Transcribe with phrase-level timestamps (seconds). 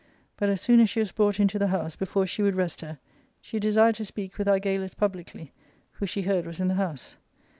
[0.35, 2.97] But as soon as she was brought into the house, before she would rest her,
[3.39, 5.53] she desired to speak with Argalus publicly,
[5.91, 7.17] who she heard was in the house.